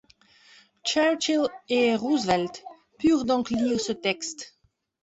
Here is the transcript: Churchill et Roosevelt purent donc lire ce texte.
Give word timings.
Churchill 0.83 1.43
et 1.69 1.95
Roosevelt 1.95 2.63
purent 2.97 3.23
donc 3.23 3.51
lire 3.51 3.79
ce 3.79 3.91
texte. 3.91 4.57